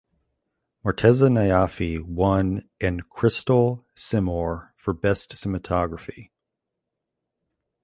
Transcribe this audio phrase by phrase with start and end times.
[0.83, 6.31] Morteza Najafi won an Crystal Simorgh for Best Cinematography.